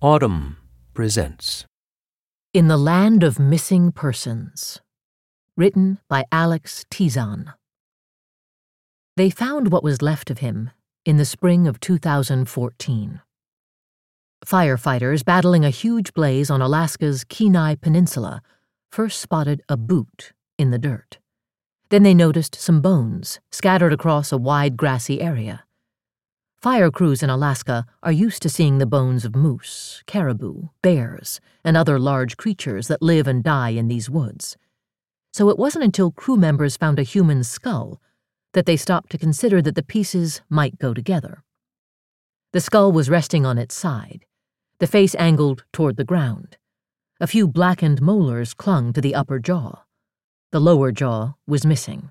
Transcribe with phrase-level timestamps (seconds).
[0.00, 0.54] Audm
[0.94, 1.66] presents
[2.54, 4.80] In the Land of Missing Persons.
[5.56, 7.52] Written by Alex Tizon.
[9.16, 10.70] They found what was left of him
[11.04, 13.22] in the spring of 2014.
[14.46, 18.40] Firefighters battling a huge blaze on Alaska's Kenai Peninsula
[18.92, 21.18] first spotted a boot in the dirt.
[21.90, 25.64] Then they noticed some bones scattered across a wide grassy area.
[26.60, 31.76] Fire crews in Alaska are used to seeing the bones of moose, caribou, bears, and
[31.76, 34.56] other large creatures that live and die in these woods.
[35.32, 38.02] So it wasn't until crew members found a human skull
[38.54, 41.44] that they stopped to consider that the pieces might go together.
[42.52, 44.24] The skull was resting on its side,
[44.80, 46.56] the face angled toward the ground.
[47.20, 49.84] A few blackened molars clung to the upper jaw.
[50.50, 52.10] The lower jaw was missing.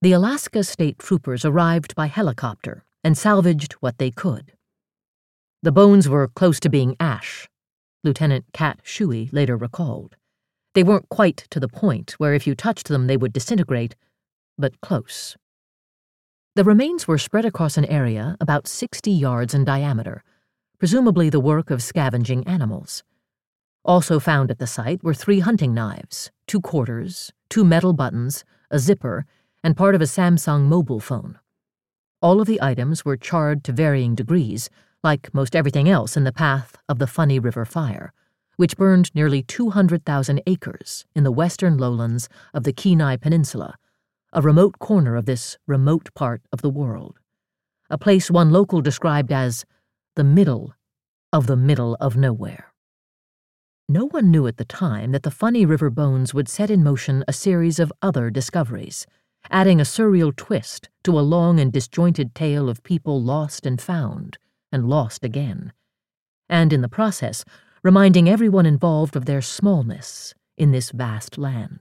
[0.00, 4.52] The Alaska State Troopers arrived by helicopter and salvaged what they could.
[5.62, 7.48] The bones were close to being ash,
[8.04, 10.16] Lieutenant Kat Shuey later recalled.
[10.74, 13.96] They weren't quite to the point where if you touched them they would disintegrate,
[14.56, 15.36] but close.
[16.54, 20.22] The remains were spread across an area about 60 yards in diameter,
[20.78, 23.02] presumably the work of scavenging animals.
[23.84, 28.78] Also found at the site were three hunting knives, two quarters, two metal buttons, a
[28.78, 29.24] zipper,
[29.64, 31.38] and part of a Samsung mobile phone.
[32.20, 34.70] All of the items were charred to varying degrees,
[35.04, 38.12] like most everything else in the path of the Funny River fire,
[38.56, 43.76] which burned nearly 200,000 acres in the western lowlands of the Kenai Peninsula,
[44.32, 47.20] a remote corner of this remote part of the world.
[47.88, 49.64] A place one local described as
[50.16, 50.74] the middle
[51.32, 52.72] of the middle of nowhere.
[53.88, 57.22] No one knew at the time that the Funny River bones would set in motion
[57.28, 59.06] a series of other discoveries
[59.50, 64.38] adding a surreal twist to a long and disjointed tale of people lost and found,
[64.70, 65.72] and lost again,
[66.48, 67.44] and in the process,
[67.82, 71.78] reminding everyone involved of their smallness in this vast land.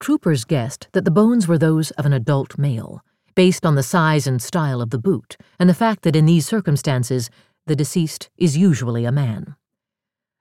[0.00, 3.02] Troopers guessed that the bones were those of an adult male,
[3.34, 6.46] based on the size and style of the boot, and the fact that in these
[6.46, 7.30] circumstances
[7.66, 9.56] the deceased is usually a man.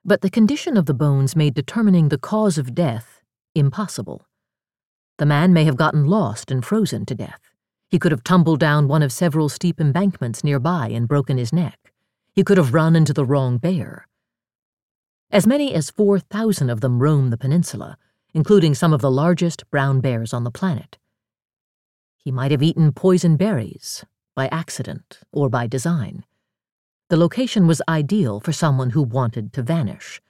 [0.03, 3.21] But the condition of the bones made determining the cause of death
[3.55, 4.25] impossible.
[5.17, 7.39] The man may have gotten lost and frozen to death.
[7.89, 11.93] He could have tumbled down one of several steep embankments nearby and broken his neck.
[12.33, 14.07] He could have run into the wrong bear.
[15.29, 17.97] As many as 4,000 of them roam the peninsula,
[18.33, 20.97] including some of the largest brown bears on the planet.
[22.17, 24.03] He might have eaten poison berries,
[24.35, 26.25] by accident or by design.
[27.09, 30.21] The location was ideal for someone who wanted to vanish.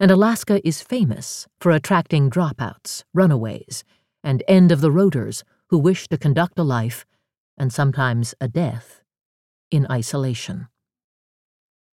[0.00, 3.84] And Alaska is famous for attracting dropouts, runaways,
[4.24, 7.06] and end of the roaders who wish to conduct a life,
[7.56, 9.02] and sometimes a death,
[9.70, 10.66] in isolation.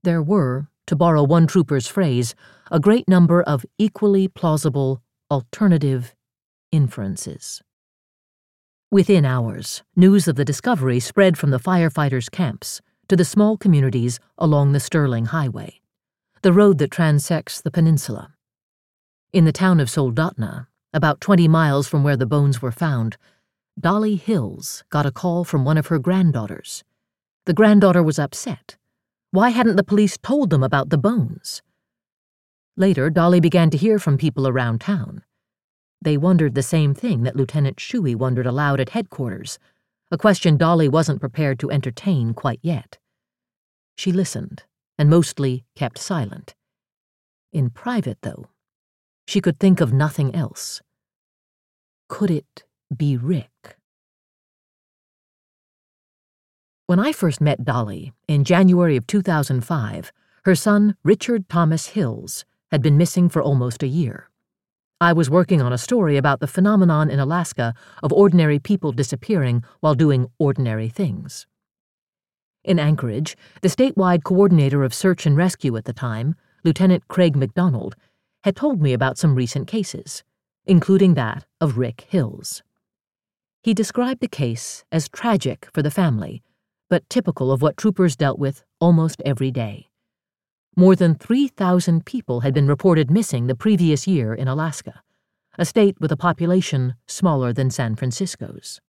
[0.02, 2.34] There were, to borrow one trooper's phrase,
[2.72, 6.16] a great number of equally plausible alternative
[6.72, 7.62] inferences.
[8.90, 14.20] Within hours, news of the discovery spread from the firefighters' camps to the small communities
[14.38, 15.82] along the Sterling Highway,
[16.42, 18.34] the road that transects the peninsula.
[19.32, 23.18] In the town of Soldotna, about 20 miles from where the bones were found,
[23.80, 26.84] Dolly Hills got a call from one of her granddaughters.
[27.46, 28.78] The granddaughter was upset.
[29.32, 31.62] Why hadn't the police told them about the bones?
[32.76, 35.24] Later, Dolly began to hear from people around town.
[36.02, 39.58] They wondered the same thing that Lieutenant Shuey wondered aloud at headquarters,
[40.12, 42.98] a question Dolly wasn't prepared to entertain quite yet.
[43.96, 44.64] She listened,
[44.98, 46.54] and mostly kept silent.
[47.54, 48.48] In private, though,
[49.28, 50.82] she could think of nothing else.
[52.08, 52.64] Could it
[52.96, 53.78] be Rick?
[56.88, 60.12] When I first met Dolly, in January of 2005,
[60.44, 64.30] her son, Richard Thomas Hills, had been missing for almost a year.
[65.00, 67.74] I was working on a story about the phenomenon in Alaska
[68.04, 71.48] of ordinary people disappearing while doing ordinary things.
[72.64, 77.96] In Anchorage, the statewide coordinator of search and rescue at the time, Lieutenant Craig McDonald,
[78.44, 80.24] had told me about some recent cases,
[80.66, 82.64] including that of Rick Hills.
[83.64, 86.42] He described the case as tragic for the family,
[86.90, 89.90] but typical of what troopers dealt with almost every day.
[90.76, 95.04] More than 3,000 people had been reported missing the previous year in Alaska,
[95.58, 98.82] a state with a population smaller than San Francisco's.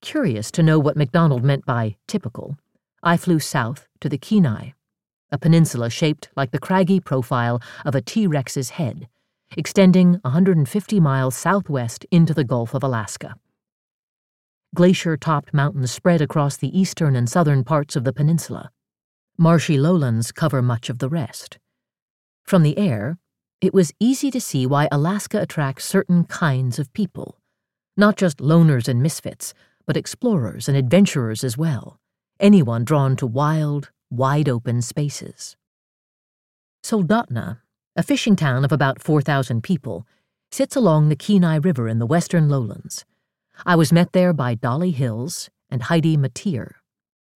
[0.00, 2.58] Curious to know what McDonald meant by typical,
[3.02, 4.72] I flew south to the Kenai
[5.32, 9.08] a peninsula shaped like the craggy profile of a T Rex's head,
[9.56, 13.34] extending 150 miles southwest into the Gulf of Alaska.
[14.74, 18.70] Glacier topped mountains spread across the eastern and southern parts of the peninsula.
[19.38, 21.58] Marshy lowlands cover much of the rest.
[22.44, 23.18] From the air,
[23.60, 27.38] it was easy to see why Alaska attracts certain kinds of people.
[27.96, 29.54] Not just loners and misfits,
[29.86, 31.98] but explorers and adventurers as well.
[32.40, 35.56] Anyone drawn to wild, wide open spaces.
[36.84, 37.60] Soldotna,
[37.96, 40.06] a fishing town of about 4,000 people,
[40.50, 43.06] sits along the Kenai River in the western lowlands.
[43.64, 46.72] I was met there by Dolly Hills and Heidi Mateer,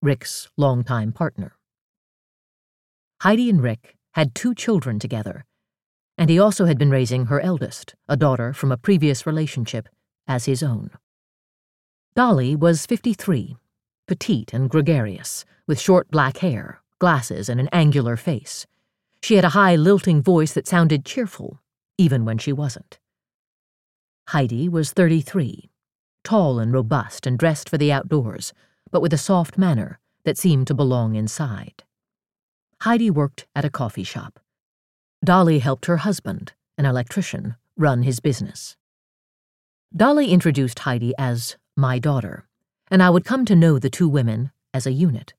[0.02, 1.56] Rick's longtime partner.
[3.22, 5.46] Heidi and Rick had two children together,
[6.19, 9.88] and he also had been raising her eldest, a daughter from a previous relationship,
[10.29, 10.90] as his own.
[12.14, 13.56] Dolly was 53,
[14.06, 18.67] petite and gregarious, with short black hair, glasses, and an angular face.
[19.23, 21.61] She had a high, lilting voice that sounded cheerful,
[21.99, 22.99] even when she wasn't.
[24.29, 25.70] Heidi was 33,
[26.25, 28.53] tall and robust and dressed for the outdoors,
[28.91, 31.85] but with a soft manner that seemed to belong inside.
[32.82, 34.41] Heidi worked at a coffee shop.
[35.25, 38.76] Dolly helped her husband, an electrician, run his business.
[39.94, 42.45] Dolly introduced Heidi as my daughter,
[42.90, 45.34] and I would come to know the two women as a unit.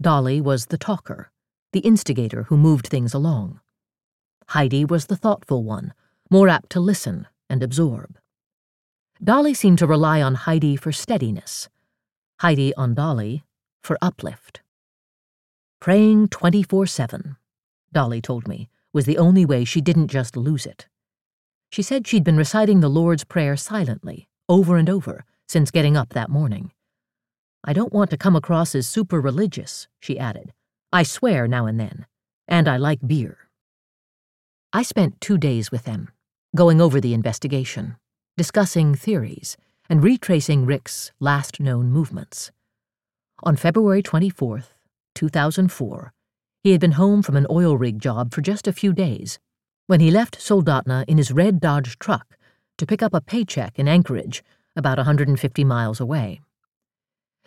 [0.00, 1.30] Dolly was the talker,
[1.72, 3.60] the instigator who moved things along.
[4.48, 5.94] Heidi was the thoughtful one,
[6.30, 8.18] more apt to listen and absorb.
[9.22, 11.68] Dolly seemed to rely on Heidi for steadiness,
[12.40, 13.44] Heidi on Dolly
[13.82, 14.62] for uplift.
[15.80, 17.36] Praying 24 7,
[17.92, 20.86] Dolly told me, was the only way she didn't just lose it.
[21.70, 26.14] She said she'd been reciting the Lord's Prayer silently, over and over, since getting up
[26.14, 26.72] that morning.
[27.62, 30.54] I don't want to come across as super religious, she added.
[30.90, 32.06] I swear now and then,
[32.48, 33.36] and I like beer.
[34.72, 36.08] I spent two days with them,
[36.56, 37.96] going over the investigation,
[38.38, 39.58] discussing theories,
[39.90, 42.50] and retracing Rick's last known movements.
[43.42, 44.68] On February 24th,
[45.14, 46.14] 2004,
[46.62, 49.38] he had been home from an oil rig job for just a few days
[49.86, 52.38] when he left Soldotna in his red Dodge truck
[52.78, 54.42] to pick up a paycheck in Anchorage,
[54.76, 56.40] about 150 miles away.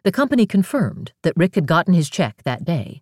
[0.04, 3.01] The company confirmed that Rick had gotten his check that day,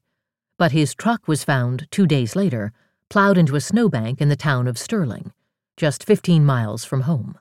[0.57, 2.71] but his truck was found two days later
[3.09, 5.33] plowed into a snowbank in the town of Sterling,
[5.75, 7.37] just 15 miles from home.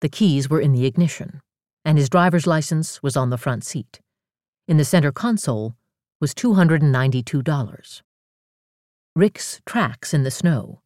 [0.00, 1.42] The keys were in the ignition,
[1.84, 4.00] and his driver's license was on the front seat.
[4.66, 5.76] In the center console
[6.20, 8.02] was $292.
[9.14, 10.80] Rick's tracks in the snow,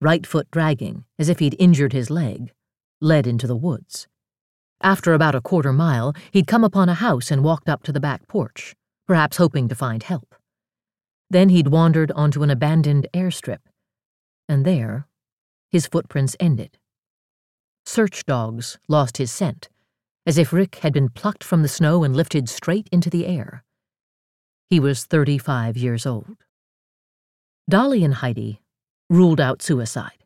[0.00, 2.52] right foot dragging as if he'd injured his leg,
[3.00, 4.08] led into the woods.
[4.80, 8.00] After about a quarter mile, he'd come upon a house and walked up to the
[8.00, 8.76] back porch,
[9.06, 10.34] perhaps hoping to find help.
[11.30, 13.60] Then he'd wandered onto an abandoned airstrip,
[14.48, 15.06] and there,
[15.70, 16.78] his footprints ended.
[17.84, 19.68] Search dogs lost his scent,
[20.24, 23.64] as if Rick had been plucked from the snow and lifted straight into the air.
[24.70, 26.36] He was 35 years old.
[27.68, 28.60] Dolly and Heidi
[29.10, 30.24] ruled out suicide.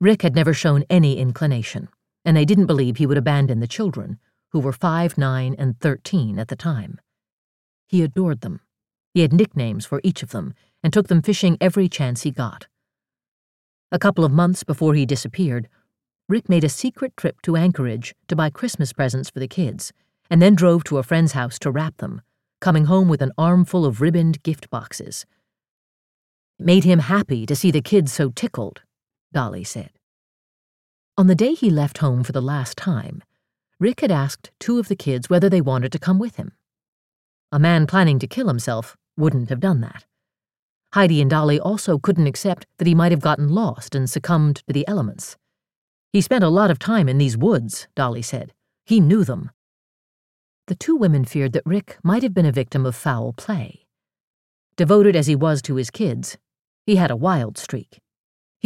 [0.00, 1.88] Rick had never shown any inclination,
[2.26, 4.18] and they didn't believe he would abandon the children,
[4.50, 7.00] who were 5, 9, and 13 at the time.
[7.86, 8.60] He adored them.
[9.14, 10.52] He had nicknames for each of them
[10.82, 12.66] and took them fishing every chance he got.
[13.92, 15.68] A couple of months before he disappeared,
[16.28, 19.92] Rick made a secret trip to Anchorage to buy Christmas presents for the kids,
[20.28, 22.20] and then drove to a friend's house to wrap them,
[22.60, 25.24] coming home with an armful of ribboned gift boxes.
[26.58, 28.82] It made him happy to see the kids so tickled,
[29.32, 29.90] Dolly said.
[31.18, 33.22] On the day he left home for the last time,
[33.80, 36.52] Rick had asked two of the kids whether they wanted to come with him.
[37.50, 40.04] A man planning to kill himself wouldn't have done that.
[40.92, 44.74] Heidi and Dolly also couldn't accept that he might have gotten lost and succumbed to
[44.74, 45.38] the elements.
[46.12, 48.52] He spent a lot of time in these woods, Dolly said.
[48.84, 49.50] He knew them.
[50.66, 53.86] The two women feared that Rick might have been a victim of foul play.
[54.76, 56.36] Devoted as he was to his kids,
[56.84, 58.00] he had a wild streak.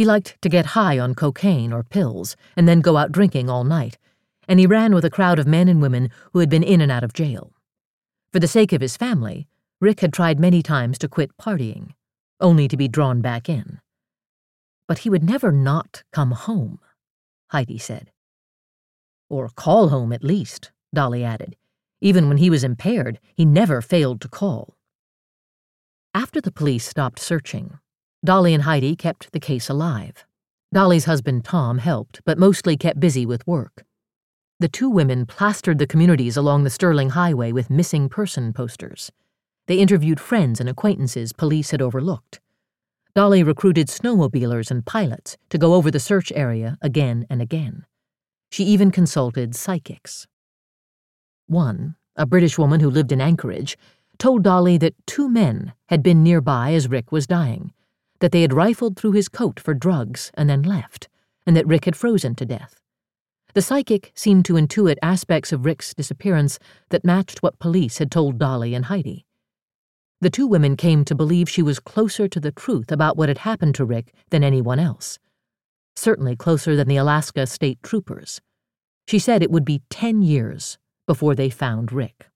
[0.01, 3.63] He liked to get high on cocaine or pills and then go out drinking all
[3.63, 3.99] night,
[4.47, 6.91] and he ran with a crowd of men and women who had been in and
[6.91, 7.53] out of jail.
[8.33, 9.47] For the sake of his family,
[9.79, 11.93] Rick had tried many times to quit partying,
[12.39, 13.79] only to be drawn back in.
[14.87, 16.79] But he would never not come home,
[17.51, 18.11] Heidi said.
[19.29, 21.55] Or call home, at least, Dolly added.
[22.01, 24.75] Even when he was impaired, he never failed to call.
[26.15, 27.77] After the police stopped searching,
[28.23, 30.25] Dolly and Heidi kept the case alive.
[30.71, 33.83] Dolly's husband Tom helped, but mostly kept busy with work.
[34.59, 39.11] The two women plastered the communities along the Sterling Highway with missing person posters.
[39.65, 42.39] They interviewed friends and acquaintances police had overlooked.
[43.15, 47.85] Dolly recruited snowmobilers and pilots to go over the search area again and again.
[48.51, 50.27] She even consulted psychics.
[51.47, 53.77] One, a British woman who lived in Anchorage,
[54.19, 57.73] told Dolly that two men had been nearby as Rick was dying,
[58.21, 61.09] that they had rifled through his coat for drugs and then left,
[61.45, 62.81] and that Rick had frozen to death.
[63.53, 66.57] The psychic seemed to intuit aspects of Rick's disappearance
[66.89, 69.25] that matched what police had told Dolly and Heidi.
[70.21, 73.39] The two women came to believe she was closer to the truth about what had
[73.39, 75.19] happened to Rick than anyone else.
[75.95, 78.39] Certainly closer than the Alaska State Troopers.
[79.07, 82.29] She said it would be ten years before they found Rick.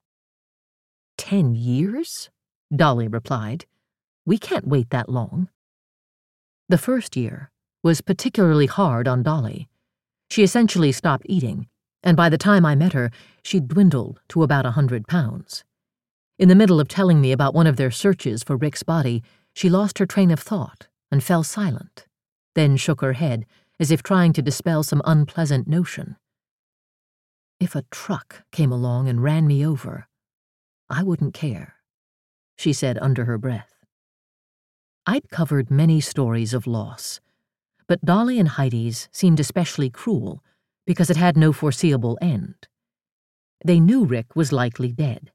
[1.16, 2.28] Ten years?
[2.74, 3.64] Dolly replied.
[4.26, 5.48] We can't wait that long.
[6.68, 7.52] The first year
[7.84, 9.68] was particularly hard on Dolly.
[10.28, 11.68] She essentially stopped eating,
[12.02, 13.12] and by the time I met her,
[13.44, 15.62] she'd dwindled to about a hundred pounds.
[16.40, 19.22] In the middle of telling me about one of their searches for Rick's body,
[19.54, 22.06] she lost her train of thought and fell silent,
[22.56, 23.46] then shook her head
[23.78, 26.16] as if trying to dispel some unpleasant notion.
[27.60, 30.08] If a truck came along and ran me over,
[30.90, 31.76] I wouldn't care,
[32.58, 33.75] she said under her breath.
[35.08, 37.20] I'd covered many stories of loss,
[37.86, 40.42] but Dolly and Heidi's seemed especially cruel
[40.84, 42.66] because it had no foreseeable end.
[43.64, 45.30] They knew Rick was likely dead,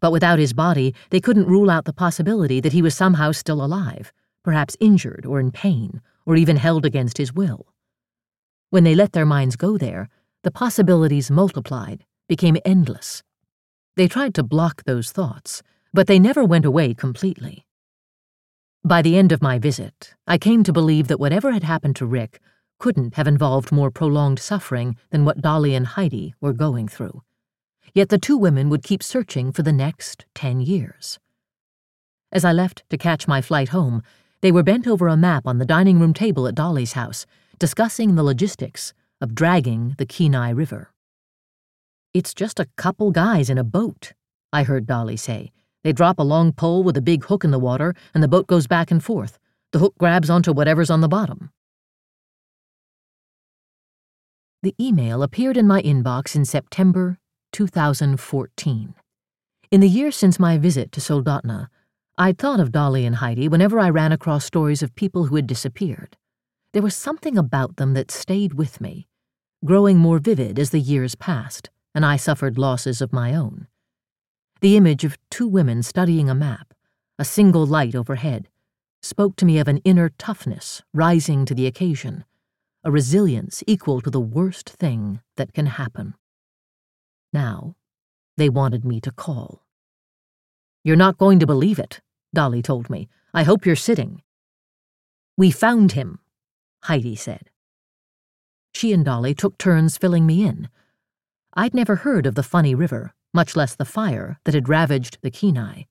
[0.00, 3.64] but without his body, they couldn't rule out the possibility that he was somehow still
[3.64, 4.12] alive,
[4.44, 7.66] perhaps injured or in pain, or even held against his will.
[8.70, 10.08] When they let their minds go there,
[10.44, 13.24] the possibilities multiplied, became endless.
[13.96, 17.64] They tried to block those thoughts, but they never went away completely.
[18.88, 22.06] By the end of my visit, I came to believe that whatever had happened to
[22.06, 22.40] Rick
[22.78, 27.22] couldn't have involved more prolonged suffering than what Dolly and Heidi were going through.
[27.92, 31.18] Yet the two women would keep searching for the next ten years.
[32.32, 34.02] As I left to catch my flight home,
[34.40, 37.26] they were bent over a map on the dining room table at Dolly's house,
[37.58, 40.94] discussing the logistics of dragging the Kenai River.
[42.14, 44.14] It's just a couple guys in a boat,
[44.50, 45.52] I heard Dolly say.
[45.84, 48.46] They drop a long pole with a big hook in the water, and the boat
[48.46, 49.38] goes back and forth.
[49.72, 51.50] The hook grabs onto whatever's on the bottom.
[54.62, 57.18] The email appeared in my inbox in September
[57.52, 58.94] 2014.
[59.70, 61.68] In the year since my visit to Soldotna,
[62.16, 65.46] I'd thought of Dolly and Heidi whenever I ran across stories of people who had
[65.46, 66.16] disappeared.
[66.72, 69.06] There was something about them that stayed with me,
[69.64, 73.68] growing more vivid as the years passed, and I suffered losses of my own.
[74.60, 76.74] The image of two women studying a map,
[77.16, 78.48] a single light overhead,
[79.00, 82.24] spoke to me of an inner toughness rising to the occasion,
[82.82, 86.14] a resilience equal to the worst thing that can happen.
[87.32, 87.76] Now,
[88.36, 89.62] they wanted me to call.
[90.82, 92.00] You're not going to believe it,
[92.34, 93.08] Dolly told me.
[93.32, 94.22] I hope you're sitting.
[95.36, 96.18] We found him,
[96.84, 97.50] Heidi said.
[98.72, 100.68] She and Dolly took turns filling me in.
[101.54, 105.30] I'd never heard of the Funny River, much less the fire that had ravaged the
[105.30, 105.84] Kenai.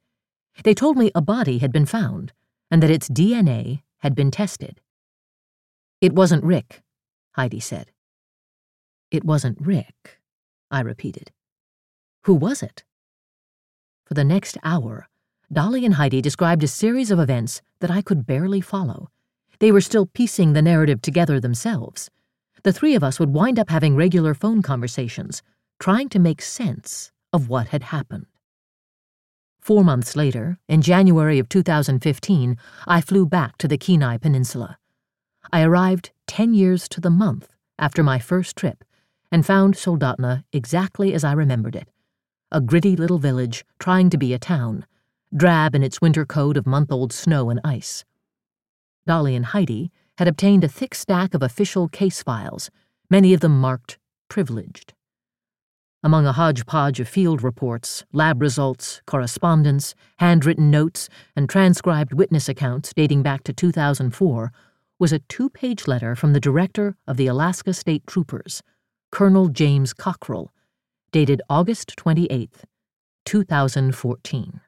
[0.64, 2.34] They told me a body had been found,
[2.72, 4.82] and that its DNA had been tested.
[6.02, 6.82] It wasn't Rick,
[7.34, 7.92] Heidi said.
[9.12, 10.20] It wasn't Rick,
[10.70, 11.32] I repeated.
[12.24, 12.84] Who was it?
[14.06, 15.08] For the next hour,
[15.52, 19.10] Dolly and Heidi described a series of events that I could barely follow.
[19.60, 22.10] They were still piecing the narrative together themselves.
[22.64, 25.42] The three of us would wind up having regular phone conversations,
[25.80, 28.26] trying to make sense of what had happened.
[29.60, 32.58] Four months later, in January of 2015,
[32.88, 34.78] I flew back to the Kenai Peninsula.
[35.52, 38.84] I arrived 10 years to the month after my first trip
[39.32, 41.90] and found Soldotna exactly as I remembered it
[42.50, 44.86] a gritty little village trying to be a town,
[45.36, 48.06] drab in its winter coat of month old snow and ice.
[49.06, 52.70] Dolly and Heidi had obtained a thick stack of official case files,
[53.10, 54.94] many of them marked privileged.
[56.04, 62.94] Among a hodgepodge of field reports, lab results, correspondence, handwritten notes, and transcribed witness accounts
[62.94, 64.52] dating back to 2004
[65.00, 68.62] was a two page letter from the director of the Alaska State Troopers,
[69.12, 70.52] Colonel James Cockrell,
[71.12, 72.52] dated August 28,
[73.26, 74.62] 2014.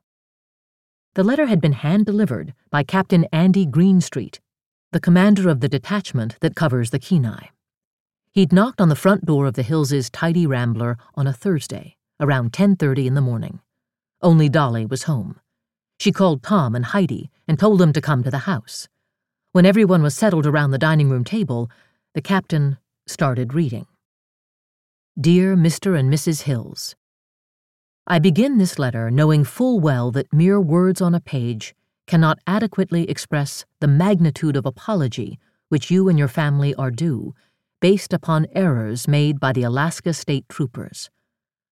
[1.14, 4.40] The letter had been hand delivered by Captain Andy Greenstreet,
[4.92, 7.50] the commander of the detachment that covers the Kenai.
[8.32, 12.54] He'd knocked on the front door of the Hills's tidy rambler on a Thursday, around
[12.54, 13.60] 10:30 in the morning.
[14.22, 15.40] Only Dolly was home.
[16.00, 18.88] She called Tom and Heidi and told them to come to the house.
[19.52, 21.72] When everyone was settled around the dining room table,
[22.14, 23.88] the captain started reading.
[25.20, 25.98] Dear Mr.
[26.00, 26.44] and Mrs.
[26.44, 26.96] Hills,
[28.06, 33.10] I begin this letter knowing full well that mere words on a page cannot adequately
[33.10, 37.34] express the magnitude of apology which you and your family are due,
[37.82, 41.10] based upon errors made by the Alaska State Troopers.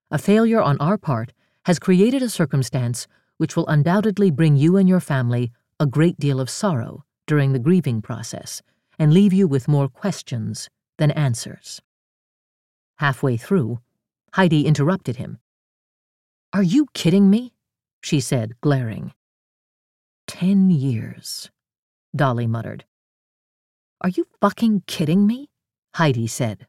[0.10, 1.34] A failure on our part
[1.66, 6.40] has created a circumstance which will undoubtedly bring you and your family a great deal
[6.40, 8.62] of sorrow during the grieving process
[8.98, 11.82] and leave you with more questions than answers.
[12.98, 13.80] Halfway through,
[14.34, 15.40] Heidi interrupted him.
[16.54, 17.54] Are you kidding me?
[18.02, 19.14] she said, glaring.
[20.26, 21.52] Ten years,
[22.16, 22.86] Dolly muttered.
[24.02, 25.50] Are you fucking kidding me?
[25.98, 26.68] Heidi said.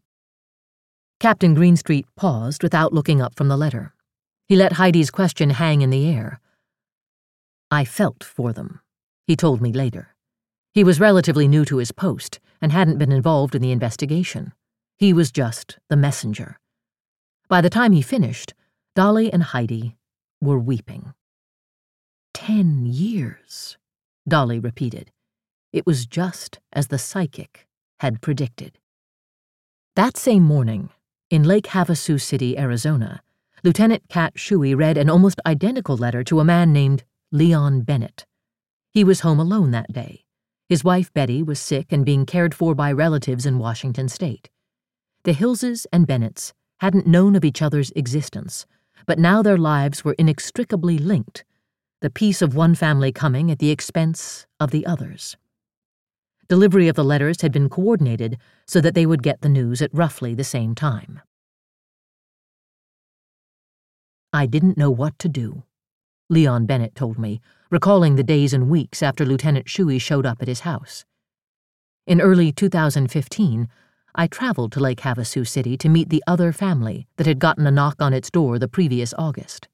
[1.20, 3.92] Captain Greenstreet paused without looking up from the letter.
[4.46, 6.40] He let Heidi's question hang in the air.
[7.70, 8.80] I felt for them,
[9.26, 10.14] he told me later.
[10.72, 14.54] He was relatively new to his post and hadn't been involved in the investigation.
[14.96, 16.58] He was just the messenger.
[17.50, 18.54] By the time he finished,
[18.94, 19.98] Dolly and Heidi
[20.40, 21.12] were weeping.
[22.32, 23.76] Ten years,
[24.26, 25.12] Dolly repeated.
[25.70, 27.66] It was just as the psychic
[28.00, 28.78] had predicted.
[29.98, 30.90] That same morning,
[31.28, 33.20] in Lake Havasu City, Arizona,
[33.64, 37.02] Lieutenant Kat Shuey read an almost identical letter to a man named
[37.32, 38.24] Leon Bennett.
[38.92, 40.24] He was home alone that day.
[40.68, 44.48] His wife Betty was sick and being cared for by relatives in Washington state.
[45.24, 48.66] The Hillses and Bennetts hadn't known of each other's existence,
[49.04, 51.44] but now their lives were inextricably linked,
[52.02, 55.36] the peace of one family coming at the expense of the others.
[56.48, 59.92] Delivery of the letters had been coordinated so that they would get the news at
[59.92, 61.20] roughly the same time.
[64.32, 65.64] I didn't know what to do,
[66.30, 67.40] Leon Bennett told me,
[67.70, 71.04] recalling the days and weeks after Lieutenant Shuey showed up at his house.
[72.06, 73.68] In early 2015,
[74.14, 77.70] I traveled to Lake Havasu City to meet the other family that had gotten a
[77.70, 79.68] knock on its door the previous August.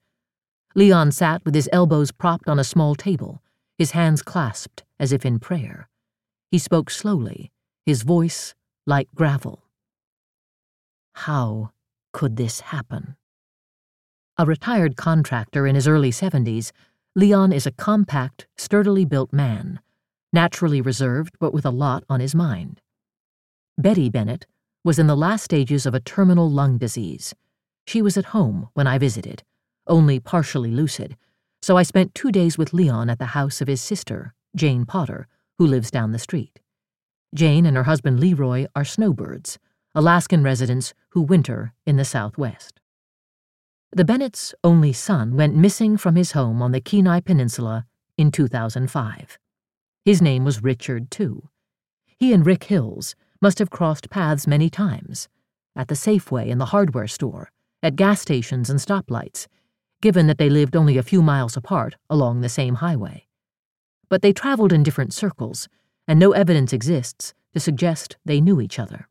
[0.75, 3.41] Leon sat with his elbows propped on a small table,
[3.79, 5.89] his hands clasped as if in prayer.
[6.55, 7.51] He spoke slowly,
[7.85, 8.55] his voice
[8.87, 9.65] like gravel.
[11.15, 11.73] How
[12.13, 13.17] could this happen?
[14.39, 16.71] A retired contractor in his early 70s,
[17.17, 19.81] Leon is a compact, sturdily built man,
[20.33, 22.81] naturally reserved but with a lot on his mind.
[23.77, 24.47] Betty Bennett
[24.85, 27.35] was in the last stages of a terminal lung disease.
[27.85, 29.43] She was at home when I visited,
[29.89, 31.17] only partially lucid,
[31.63, 35.27] so I spent two days with Leon at the house of his sister, Jane Potter,
[35.59, 36.61] who lives down the street.
[37.35, 39.59] Jane and her husband Leroy are snowbirds,
[39.95, 42.81] Alaskan residents who winter in the Southwest.
[43.93, 47.87] The Bennett's only son went missing from his home on the Kenai Peninsula
[48.19, 49.39] in 2005.
[50.05, 51.49] His name was Richard, too.
[52.07, 55.29] He and Rick Hills must have crossed paths many times
[55.77, 57.51] at the Safeway and the hardware store,
[57.83, 59.49] at gas stations and stoplights,
[60.01, 63.27] given that they lived only a few miles apart along the same highway
[64.09, 65.69] but they traveled in different circles,
[66.07, 69.09] and no evidence exists to suggest they knew each other.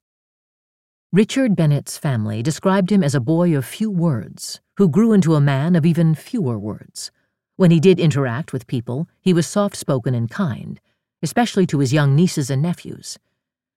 [1.11, 5.41] Richard Bennett's family described him as a boy of few words, who grew into a
[5.41, 7.11] man of even fewer words.
[7.55, 10.81] When he did interact with people, he was soft spoken and kind,
[11.21, 13.19] especially to his young nieces and nephews.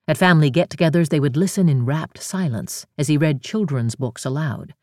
[0.08, 4.24] At family get togethers, they would listen in rapt silence as he read children's books
[4.24, 4.74] aloud,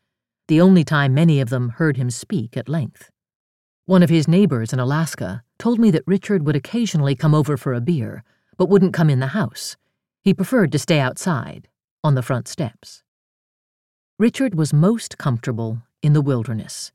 [0.48, 3.10] the only time many of them heard him speak at length.
[3.86, 7.74] One of his neighbors in Alaska told me that Richard would occasionally come over for
[7.74, 8.24] a beer,
[8.56, 9.76] but wouldn't come in the house.
[10.22, 11.68] He preferred to stay outside,
[12.02, 13.02] on the front steps.
[14.18, 16.92] Richard was most comfortable in the wilderness.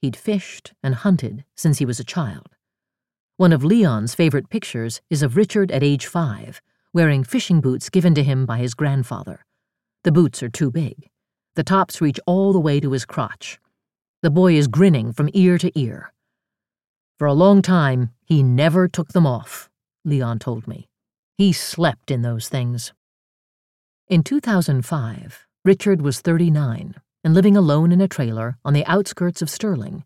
[0.00, 2.48] He'd fished and hunted since he was a child.
[3.36, 6.62] One of Leon's favorite pictures is of Richard at age five,
[6.94, 9.44] wearing fishing boots given to him by his grandfather.
[10.04, 11.10] The boots are too big.
[11.54, 13.60] The tops reach all the way to his crotch.
[14.22, 16.14] The boy is grinning from ear to ear.
[17.20, 19.68] For a long time, he never took them off,
[20.06, 20.88] Leon told me.
[21.36, 22.94] He slept in those things.
[24.08, 29.50] In 2005, Richard was 39 and living alone in a trailer on the outskirts of
[29.50, 30.04] Sterling,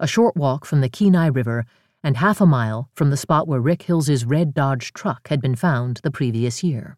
[0.00, 1.66] a short walk from the Kenai River
[2.02, 5.56] and half a mile from the spot where Rick Hills's red Dodge truck had been
[5.56, 6.96] found the previous year.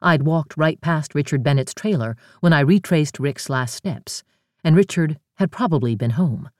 [0.00, 4.22] I'd walked right past Richard Bennett's trailer when I retraced Rick's last steps,
[4.62, 6.50] and Richard had probably been home.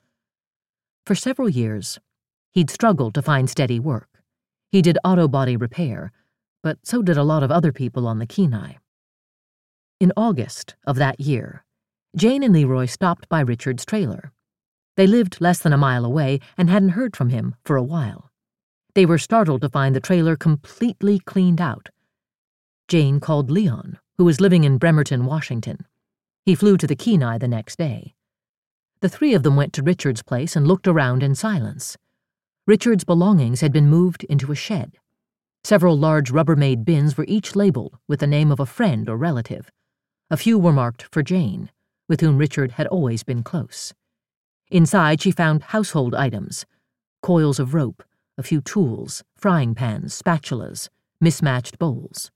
[1.06, 2.00] For several years,
[2.58, 4.08] He'd struggled to find steady work.
[4.72, 6.10] He did auto body repair,
[6.60, 8.78] but so did a lot of other people on the Kenai.
[10.00, 11.64] In August of that year,
[12.16, 14.32] Jane and Leroy stopped by Richard's trailer.
[14.96, 18.32] They lived less than a mile away and hadn't heard from him for a while.
[18.96, 21.90] They were startled to find the trailer completely cleaned out.
[22.88, 25.86] Jane called Leon, who was living in Bremerton, Washington.
[26.44, 28.16] He flew to the Kenai the next day.
[29.00, 31.96] The three of them went to Richard's place and looked around in silence.
[32.68, 34.98] Richard's belongings had been moved into a shed.
[35.64, 39.70] Several large Rubbermaid bins were each labeled with the name of a friend or relative.
[40.28, 41.70] A few were marked for Jane,
[42.10, 43.94] with whom Richard had always been close.
[44.70, 46.66] Inside, she found household items
[47.22, 48.02] coils of rope,
[48.36, 50.90] a few tools, frying pans, spatulas,
[51.22, 52.30] mismatched bowls.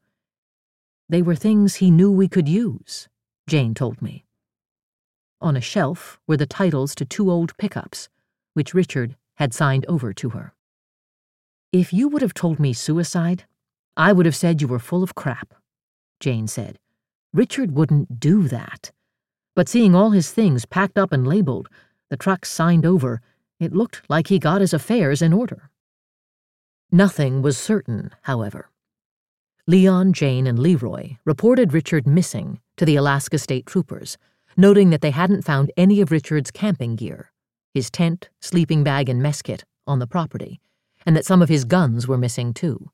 [1.10, 3.06] They were things he knew we could use,
[3.46, 4.24] Jane told me.
[5.42, 8.08] On a shelf were the titles to two old pickups,
[8.54, 10.54] which Richard had signed over to her.
[11.72, 13.44] If you would have told me suicide,
[13.96, 15.54] I would have said you were full of crap,
[16.20, 16.78] Jane said.
[17.32, 18.92] Richard wouldn't do that.
[19.56, 21.68] But seeing all his things packed up and labeled,
[22.08, 23.20] the trucks signed over,
[23.58, 25.70] it looked like he got his affairs in order.
[26.92, 28.70] Nothing was certain, however.
[29.66, 34.16] Leon, Jane, and Leroy reported Richard missing to the Alaska State Troopers,
[34.56, 37.31] noting that they hadn't found any of Richard's camping gear
[37.72, 40.60] his tent, sleeping bag, and mess kit on the property,
[41.06, 42.90] and that some of his guns were missing too.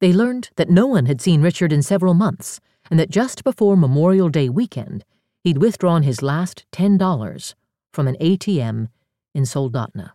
[0.00, 3.76] They learned that no one had seen Richard in several months, and that just before
[3.76, 5.04] Memorial Day weekend,
[5.42, 7.54] he'd withdrawn his last $10
[7.92, 8.88] from an ATM
[9.34, 10.12] in Soldotna.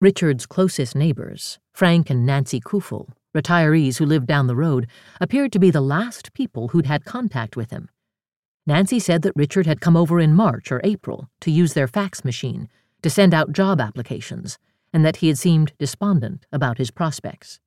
[0.00, 4.86] Richard's closest neighbors, Frank and Nancy Kufel, retirees who lived down the road,
[5.20, 7.88] appeared to be the last people who'd had contact with him.
[8.68, 12.22] Nancy said that Richard had come over in March or April to use their fax
[12.22, 12.68] machine
[13.00, 14.58] to send out job applications,
[14.92, 17.60] and that he had seemed despondent about his prospects.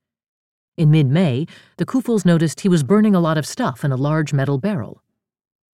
[0.77, 3.95] In mid May, the Kufels noticed he was burning a lot of stuff in a
[3.95, 5.01] large metal barrel.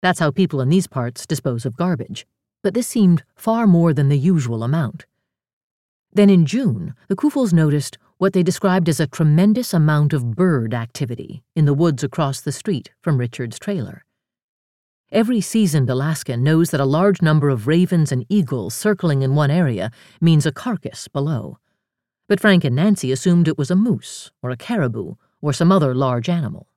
[0.01, 2.25] That's how people in these parts dispose of garbage,
[2.63, 5.05] but this seemed far more than the usual amount.
[6.13, 10.73] Then in June, the Kufels noticed what they described as a tremendous amount of bird
[10.73, 14.05] activity in the woods across the street from Richard's trailer.
[15.11, 19.49] Every seasoned Alaskan knows that a large number of ravens and eagles circling in one
[19.49, 19.89] area
[20.19, 21.59] means a carcass below.
[22.27, 25.95] But Frank and Nancy assumed it was a moose or a caribou or some other
[25.95, 26.67] large animal.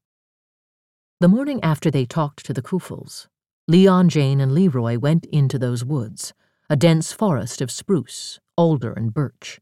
[1.18, 3.26] The morning after they talked to the Kufels,
[3.66, 6.32] Leon, Jane, and Leroy went into those woods,
[6.68, 9.60] a dense forest of spruce, alder, and birch.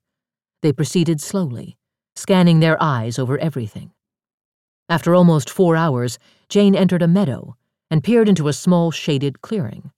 [0.60, 1.78] They proceeded slowly,
[2.14, 3.92] scanning their eyes over everything.
[4.90, 6.18] After almost four hours,
[6.50, 7.56] Jane entered a meadow
[7.90, 9.90] and peered into a small shaded clearing.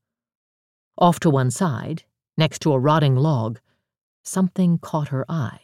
[0.98, 2.04] Off to one side,
[2.36, 3.58] next to a rotting log,
[4.22, 5.60] something caught her eye.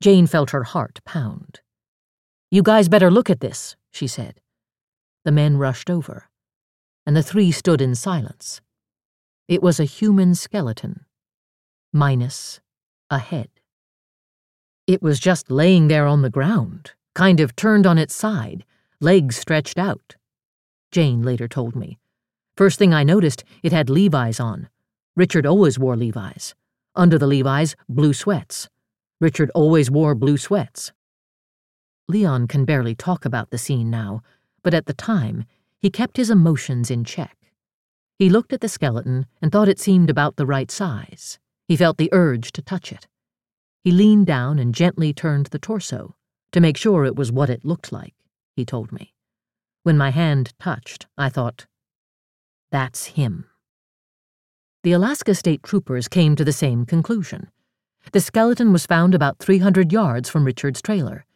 [0.00, 1.60] Jane felt her heart pound.
[2.50, 4.40] You guys better look at this, she said.
[5.24, 6.28] The men rushed over,
[7.06, 8.60] and the three stood in silence.
[9.48, 11.04] It was a human skeleton,
[11.92, 12.60] minus
[13.10, 13.48] a head.
[14.86, 18.64] It was just laying there on the ground, kind of turned on its side,
[19.00, 20.16] legs stretched out.
[20.92, 21.98] Jane later told me.
[22.56, 24.68] First thing I noticed, it had Levi's on.
[25.16, 26.54] Richard always wore Levi's.
[26.94, 28.68] Under the Levi's, blue sweats.
[29.20, 30.92] Richard always wore blue sweats.
[32.08, 34.22] Leon can barely talk about the scene now,
[34.62, 35.44] but at the time,
[35.78, 37.36] he kept his emotions in check.
[38.18, 41.38] He looked at the skeleton and thought it seemed about the right size.
[41.66, 43.08] He felt the urge to touch it.
[43.82, 46.14] He leaned down and gently turned the torso
[46.52, 48.14] to make sure it was what it looked like,
[48.54, 49.14] he told me.
[49.82, 51.66] When my hand touched, I thought,
[52.70, 53.46] that's him.
[54.84, 57.50] The Alaska State Troopers came to the same conclusion.
[58.12, 61.26] The skeleton was found about 300 yards from Richard's trailer.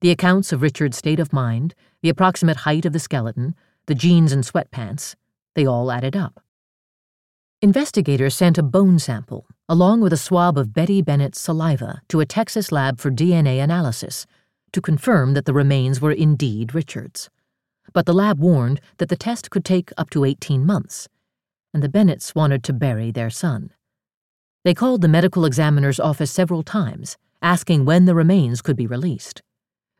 [0.00, 3.54] The accounts of Richard's state of mind, the approximate height of the skeleton,
[3.86, 5.14] the jeans and sweatpants,
[5.54, 6.40] they all added up.
[7.62, 12.26] Investigators sent a bone sample, along with a swab of Betty Bennett's saliva, to a
[12.26, 14.26] Texas lab for DNA analysis
[14.72, 17.30] to confirm that the remains were indeed Richard's
[17.94, 21.08] but the lab warned that the test could take up to 18 months,
[21.72, 23.70] and the Bennetts wanted to bury their son.
[24.64, 29.42] They called the medical examiner's office several times, asking when the remains could be released.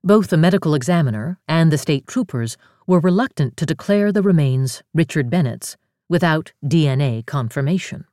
[0.02, 5.30] Both the medical examiner and the state troopers were reluctant to declare the remains Richard
[5.30, 5.76] Bennett's
[6.08, 8.04] without DNA confirmation.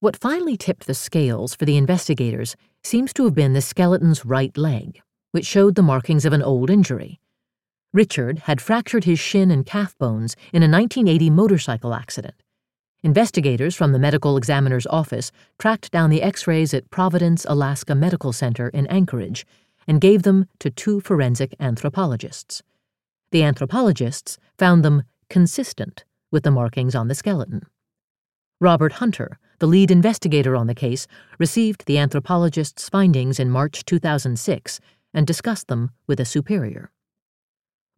[0.00, 4.56] What finally tipped the scales for the investigators seems to have been the skeleton's right
[4.56, 5.00] leg,
[5.32, 7.20] which showed the markings of an old injury
[7.92, 12.36] Richard had fractured his shin and calf bones in a 1980 motorcycle accident.
[13.02, 18.32] Investigators from the medical examiner's office tracked down the x rays at Providence, Alaska Medical
[18.32, 19.44] Center in Anchorage
[19.88, 22.62] and gave them to two forensic anthropologists.
[23.32, 27.62] The anthropologists found them consistent with the markings on the skeleton.
[28.60, 34.78] Robert Hunter, the lead investigator on the case, received the anthropologist's findings in March 2006
[35.12, 36.92] and discussed them with a superior.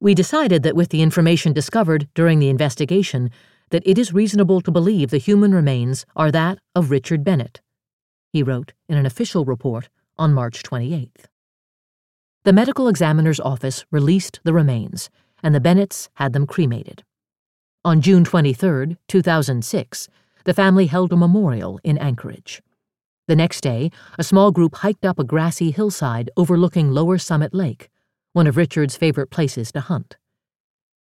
[0.02, 3.30] We decided that with the information discovered during the investigation,
[3.70, 7.60] that it is reasonable to believe the human remains are that of Richard Bennett,
[8.32, 9.88] he wrote in an official report
[10.18, 11.26] on March 28th.
[12.42, 15.08] The medical examiner's office released the remains,
[15.40, 17.04] and the Bennetts had them cremated.
[17.84, 20.08] On June 23, 2006,
[20.42, 22.60] the family held a memorial in Anchorage.
[23.28, 27.88] The next day, a small group hiked up a grassy hillside overlooking Lower Summit Lake,
[28.32, 30.16] one of Richard's favorite places to hunt.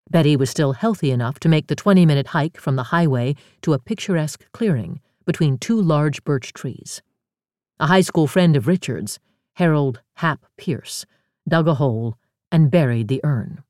[0.10, 3.74] Betty was still healthy enough to make the 20 minute hike from the highway to
[3.74, 7.02] a picturesque clearing between two large birch trees.
[7.80, 9.20] A high school friend of Richard's,
[9.54, 11.06] Harold Hap Pierce,
[11.48, 12.18] dug a hole
[12.52, 13.64] and buried the urn.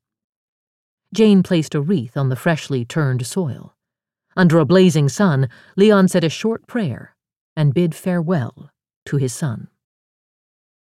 [1.14, 3.74] Jane placed a wreath on the freshly turned soil.
[4.36, 7.14] Under a blazing sun, Leon said a short prayer
[7.56, 8.70] and bid farewell
[9.06, 9.68] to his son.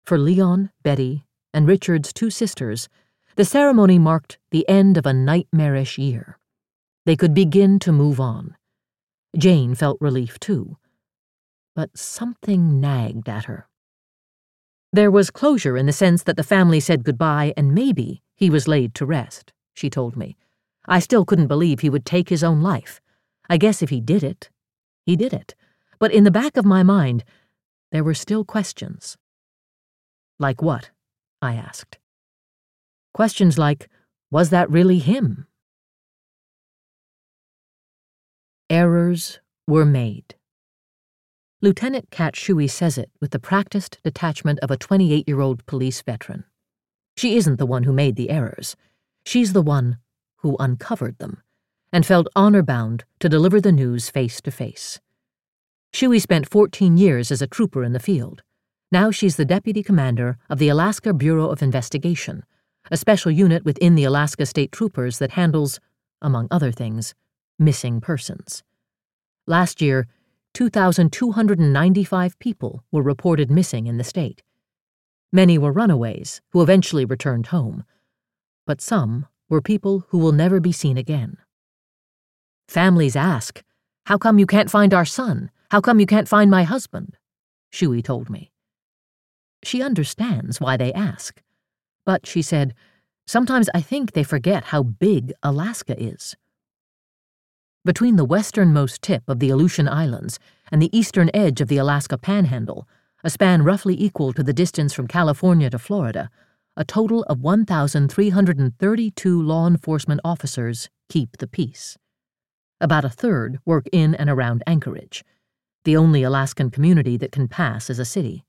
[0.03, 2.89] For Leon, Betty, and Richard's two sisters,
[3.35, 6.37] the ceremony marked the end of a nightmarish year.
[7.05, 8.55] They could begin to move on.
[9.37, 10.77] Jane felt relief too.
[11.75, 13.67] But something nagged at her.
[14.91, 18.67] There was closure in the sense that the family said goodbye and maybe he was
[18.67, 20.35] laid to rest, she told me.
[20.85, 22.99] I still couldn't believe he would take his own life.
[23.49, 24.49] I guess if he did it,
[25.05, 25.55] he did it.
[25.99, 27.23] But in the back of my mind,
[27.91, 29.17] there were still questions.
[30.39, 30.89] Like what?
[31.41, 31.97] I asked.
[33.13, 33.89] Questions like,
[34.31, 35.47] was that really him?
[38.69, 40.35] Errors were made.
[41.61, 46.01] Lieutenant Kat Shuey says it with the practiced detachment of a 28 year old police
[46.01, 46.45] veteran.
[47.17, 48.75] She isn't the one who made the errors.
[49.25, 49.97] She's the one
[50.37, 51.43] who uncovered them
[51.91, 54.99] and felt honor bound to deliver the news face to face.
[55.93, 58.43] Shuey spent 14 years as a trooper in the field.
[58.91, 62.43] Now she's the deputy commander of the Alaska Bureau of Investigation,
[62.89, 65.79] a special unit within the Alaska State Troopers that handles,
[66.23, 67.13] among other things,
[67.59, 68.63] missing persons.
[69.45, 70.07] Last year,
[70.55, 74.41] 2,295 people were reported missing in the state.
[75.31, 77.83] Many were runaways who eventually returned home,
[78.65, 81.37] but some were people who will never be seen again.
[82.67, 83.63] Families ask,
[84.07, 85.51] How come you can't find our son?
[85.69, 87.17] How come you can't find my husband?
[87.71, 88.51] Shuey told me.
[89.63, 91.41] She understands why they ask.
[92.05, 92.73] But, she said,
[93.27, 96.35] sometimes I think they forget how big Alaska is.
[97.85, 100.39] Between the westernmost tip of the Aleutian Islands
[100.71, 102.87] and the eastern edge of the Alaska Panhandle,
[103.23, 106.29] a span roughly equal to the distance from California to Florida,
[106.75, 111.97] a total of 1,332 law enforcement officers keep the peace.
[112.79, 115.23] About a third work in and around Anchorage,
[115.83, 118.45] the only Alaskan community that can pass as a city.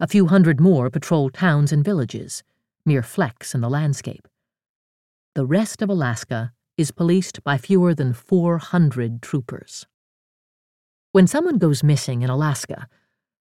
[0.00, 2.44] A few hundred more patrol towns and villages,
[2.86, 4.28] mere flecks in the landscape.
[5.34, 9.86] The rest of Alaska is policed by fewer than 400 troopers.
[11.10, 12.86] When someone goes missing in Alaska,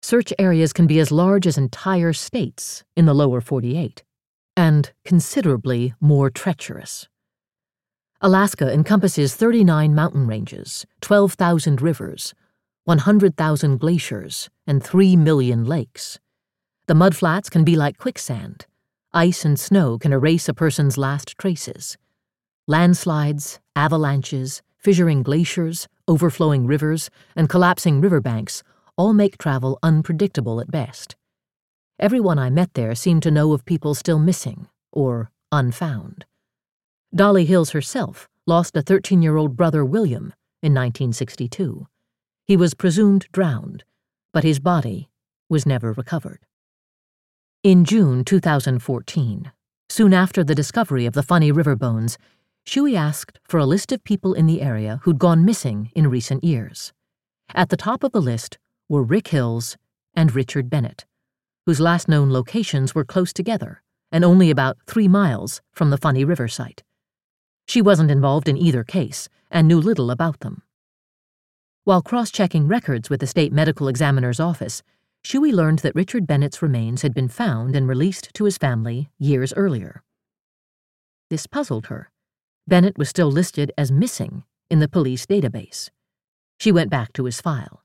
[0.02, 4.04] search areas can be as large as entire states in the lower 48,
[4.56, 7.08] and considerably more treacherous.
[8.20, 12.34] Alaska encompasses 39 mountain ranges, 12,000 rivers,
[12.86, 16.18] 100,000 glaciers, and 3 million lakes.
[16.88, 18.66] The mudflats can be like quicksand,
[19.14, 21.98] Ice and snow can erase a person's last traces.
[22.68, 28.64] Landslides, avalanches, fissuring glaciers, overflowing rivers, and collapsing riverbanks
[28.98, 31.16] all make travel unpredictable at best.
[31.98, 36.26] Everyone I met there seemed to know of people still missing or unfound.
[37.16, 41.88] Dolly Hills herself lost a 13 year old brother, William, in 1962.
[42.46, 43.84] He was presumed drowned,
[44.34, 45.10] but his body
[45.50, 46.42] was never recovered.
[47.68, 49.52] In June 2014,
[49.90, 52.18] soon after the discovery of the funny river bones,
[52.66, 56.46] Shuey asked for a list of people in the area who'd gone missing in recent
[56.46, 56.94] years.
[57.54, 59.76] At the top of the list were Rick Hills
[60.14, 61.04] and Richard Bennett,
[61.66, 66.24] whose last known locations were close together and only about three miles from the funny
[66.24, 66.84] river site.
[67.68, 70.64] She wasn't involved in either case and knew little about them.
[71.84, 74.84] While cross checking records with the state medical examiner's office,
[75.24, 79.54] Shuey learned that Richard Bennett's remains had been found and released to his family years
[79.54, 80.04] earlier.
[81.30, 82.10] This puzzled her.
[82.68, 85.90] Bennett was still listed as missing in the police database.
[86.60, 87.84] She went back to his file.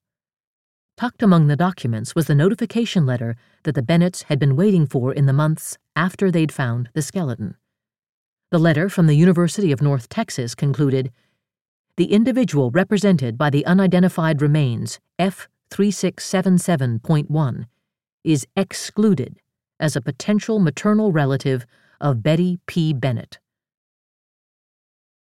[0.96, 5.12] Tucked among the documents was the notification letter that the Bennetts had been waiting for
[5.12, 7.56] in the months after they'd found the skeleton.
[8.50, 11.10] The letter from the University of North Texas concluded
[11.96, 15.48] The individual represented by the unidentified remains F.
[15.72, 17.64] 3677.1
[18.22, 19.38] is excluded
[19.80, 21.64] as a potential maternal relative
[21.98, 22.92] of Betty P.
[22.92, 23.38] Bennett.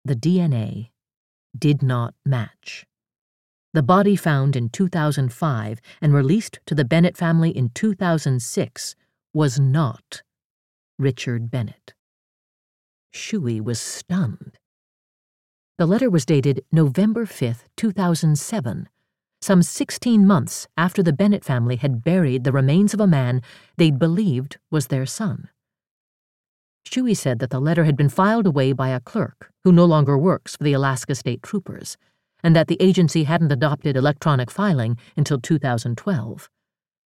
[0.02, 0.88] The DNA
[1.56, 2.86] did not match.
[3.74, 8.96] The body found in 2005 and released to the Bennett family in 2006
[9.34, 10.22] was not
[10.98, 11.92] Richard Bennett.
[13.14, 14.58] Shuey was stunned.
[15.76, 18.88] The letter was dated November 5, 2007,
[19.42, 23.40] some 16 months after the Bennett family had buried the remains of a man
[23.76, 25.48] they'd believed was their son.
[26.84, 30.18] Shuey said that the letter had been filed away by a clerk who no longer
[30.18, 31.96] works for the Alaska State Troopers,
[32.42, 36.50] and that the agency hadn't adopted electronic filing until 2012.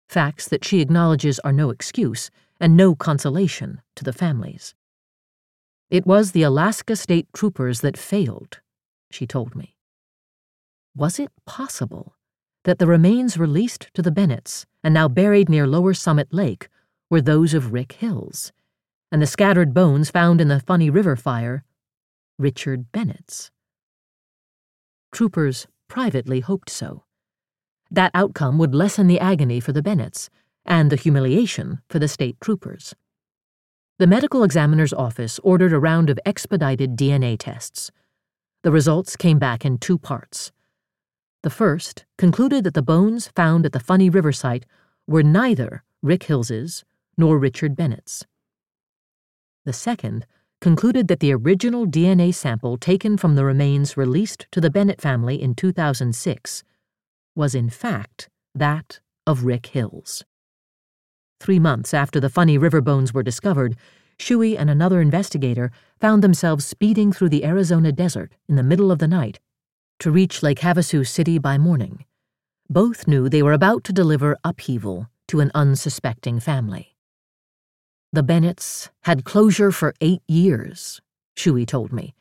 [0.09, 4.75] Facts that she acknowledges are no excuse and no consolation to the families.
[5.89, 8.61] It was the Alaska State Troopers that failed,
[9.11, 9.77] she told me.
[11.01, 12.15] Was it possible
[12.65, 16.69] that the remains released to the Bennetts and now buried near Lower Summit Lake
[17.09, 18.53] were those of Rick Hills,
[19.11, 21.65] and the scattered bones found in the Funny River fire,
[22.39, 23.51] Richard Bennett's?
[25.11, 27.05] Troopers privately hoped so.
[27.91, 30.29] That outcome would lessen the agony for the Bennetts
[30.67, 32.95] and the humiliation for the state troopers
[33.99, 37.91] the medical examiner's office ordered a round of expedited DNA tests.
[38.65, 40.53] The results came back in two parts.
[41.43, 44.67] The first concluded that the bones found at the Funny River site
[45.07, 46.85] were neither Rick Hills's
[47.17, 48.27] nor Richard Bennett's.
[49.65, 50.27] The second
[50.61, 55.41] concluded that the original DNA sample taken from the remains released to the Bennett family
[55.41, 56.63] in 2006
[57.35, 60.25] was in fact that of Rick Hills.
[61.41, 63.77] Three months after the funny river bones were discovered,
[64.19, 68.99] Shuey and another investigator found themselves speeding through the Arizona desert in the middle of
[68.99, 69.41] the night
[70.01, 72.07] to reach Lake Havasu City by morning.
[72.71, 76.97] Both knew they were about to deliver upheaval to an unsuspecting family.
[78.11, 81.03] The Bennetts had closure for eight years,
[81.37, 82.15] Shuey told me.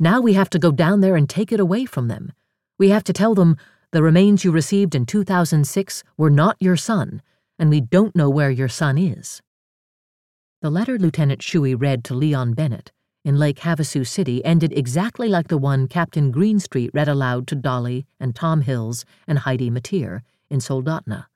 [0.00, 2.32] Now we have to go down there and take it away from them.
[2.78, 3.56] We have to tell them
[3.92, 7.22] the remains you received in 2006 were not your son
[7.60, 9.40] and we don't know where your son is.
[10.62, 12.90] The letter Lieutenant Shuey read to Leon Bennett
[13.24, 18.06] in Lake Havasu City ended exactly like the one Captain Greenstreet read aloud to Dolly
[18.18, 21.26] and Tom Hills and Heidi Mateer in Soldotna.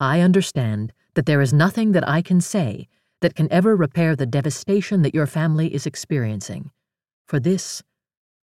[0.00, 2.88] I understand that there is nothing that I can say
[3.20, 6.70] that can ever repair the devastation that your family is experiencing.
[7.26, 7.82] For this,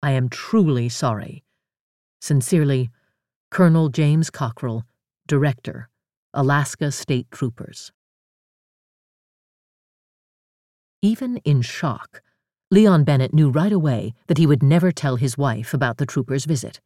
[0.01, 1.43] I am truly sorry.
[2.21, 2.89] Sincerely,
[3.49, 4.86] Colonel James Cockrell,
[5.27, 5.89] Director
[6.34, 7.91] Alaska State Troopers.
[11.04, 12.22] Even in shock,
[12.70, 16.46] Leon Bennett knew right away that he would never tell his wife about the troopers'
[16.46, 16.80] visit.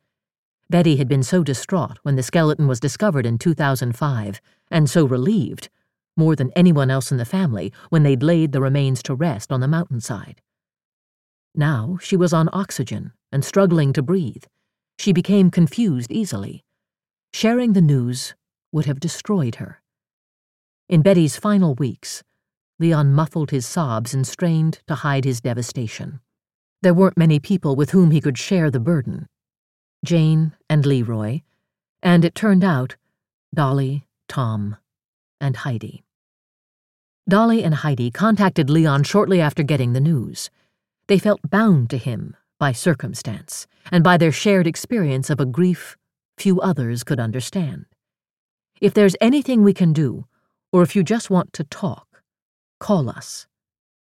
[0.69, 5.69] Betty had been so distraught when the skeleton was discovered in 2005, and so relieved,
[6.15, 9.59] more than anyone else in the family, when they'd laid the remains to rest on
[9.59, 10.41] the mountainside.
[11.53, 14.45] Now she was on oxygen and struggling to breathe.
[14.97, 16.63] She became confused easily.
[17.33, 18.33] Sharing the news
[18.71, 19.81] would have destroyed her.
[20.87, 22.23] In Betty's final weeks,
[22.79, 26.19] Leon muffled his sobs and strained to hide his devastation.
[26.81, 29.27] There weren't many people with whom he could share the burden
[30.03, 31.41] Jane and Leroy,
[32.03, 32.95] and it turned out
[33.53, 34.77] Dolly, Tom,
[35.41, 36.03] and Heidi.
[37.27, 40.51] Dolly and Heidi contacted Leon shortly after getting the news.
[41.07, 45.97] They felt bound to him by circumstance and by their shared experience of a grief
[46.37, 47.85] few others could understand.
[48.79, 50.25] If there's anything we can do,
[50.71, 52.14] or if you just want to talk,
[52.79, 53.47] call us,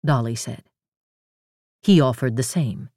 [0.05, 0.65] Dolly said.
[1.83, 2.89] He offered the same.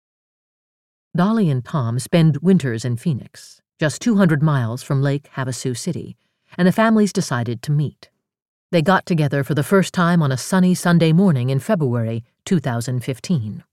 [1.16, 6.18] Dolly and Tom spend winters in Phoenix, just 200 miles from Lake Havasu City,
[6.58, 8.10] and the families decided to meet.
[8.72, 13.64] They got together for the first time on a sunny Sunday morning in February 2015.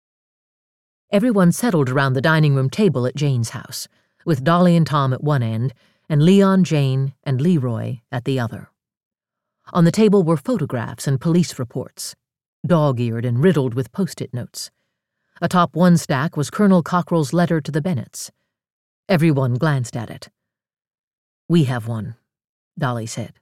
[1.11, 3.89] Everyone settled around the dining room table at Jane's house,
[4.25, 5.75] with Dolly and Tom at one end
[6.09, 8.72] and Leon, Jane, and Leroy at the other.
[9.75, 12.15] On the table were photographs and police reports,
[12.67, 14.71] dog eared and riddled with post it notes.
[15.41, 18.31] Atop one stack was Colonel Cockrell's letter to the Bennetts.
[19.09, 20.29] Everyone glanced at it.
[21.49, 22.17] We have one,
[22.79, 23.33] Dolly said.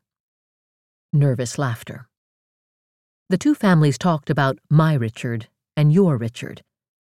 [1.12, 2.09] Nervous laughter.
[3.29, 6.62] The two families talked about my Richard and your Richard,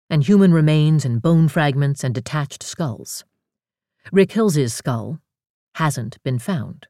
[0.08, 3.26] and human remains and bone fragments and detached skulls.
[4.12, 5.20] Rick Hills's skull,
[5.76, 6.88] hasn't been found.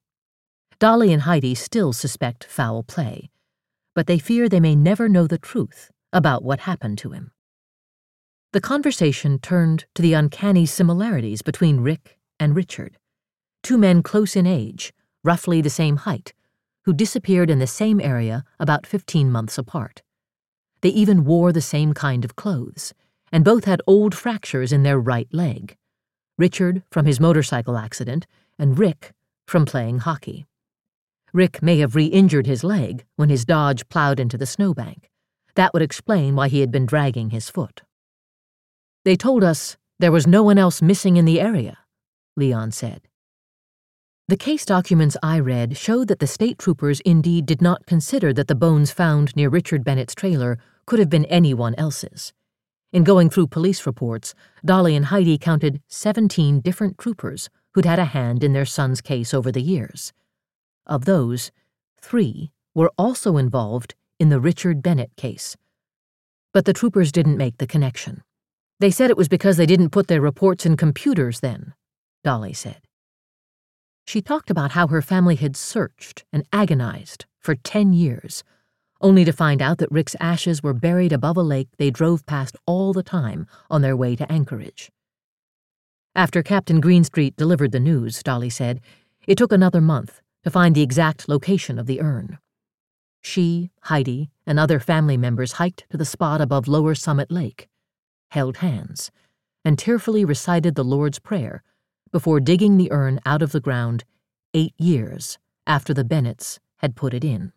[0.80, 3.30] Dolly and Heidi still suspect foul play,
[3.94, 7.32] but they fear they may never know the truth about what happened to him.
[8.52, 12.98] The conversation turned to the uncanny similarities between Rick and Richard,
[13.64, 16.34] two men close in age, roughly the same height,
[16.84, 20.04] who disappeared in the same area about 15 months apart.
[20.82, 22.94] They even wore the same kind of clothes,
[23.32, 25.78] and both had old fractures in their right leg.
[26.38, 28.28] Richard from his motorcycle accident,
[28.60, 29.14] and Rick
[29.48, 30.46] from playing hockey.
[31.36, 35.10] Rick may have re injured his leg when his Dodge plowed into the snowbank.
[35.56, 37.82] That would explain why he had been dragging his foot.
[39.04, 41.80] They told us There was no one else missing in the area,
[42.38, 43.10] Leon said.
[44.30, 48.48] The case documents I read showed that the state troopers indeed did not consider that
[48.48, 52.32] the bones found near Richard Bennett's trailer could have been anyone else's.
[52.94, 58.06] In going through police reports, Dolly and Heidi counted 17 different troopers who'd had a
[58.06, 60.14] hand in their son's case over the years.
[60.88, 61.52] Of those,
[62.00, 65.58] three were also involved in the Richard Bennett case.
[66.54, 68.24] But the troopers didn't make the connection.
[68.80, 71.74] They said it was because they didn't put their reports in computers then,
[72.24, 72.82] Dolly said.
[74.06, 78.44] She talked about how her family had searched and agonized for 10 years,
[79.02, 82.56] only to find out that Rick's ashes were buried above a lake they drove past
[82.68, 84.92] all the time on their way to Anchorage.
[86.14, 88.82] After Captain Greenstreet delivered the news, Dolly said,
[89.28, 92.38] it took another month to find the exact location of the urn.
[93.24, 97.68] She, Heidi, and other family members hiked to the spot above Lower Summit Lake,
[98.30, 99.10] held hands,
[99.66, 101.64] and tearfully recited the Lord's Prayer
[102.12, 104.04] before digging the urn out of the ground
[104.54, 107.52] eight years after the Bennetts had put it in.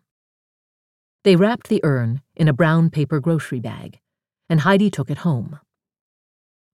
[1.23, 3.99] They wrapped the urn in a brown paper grocery bag,
[4.49, 5.59] and Heidi took it home.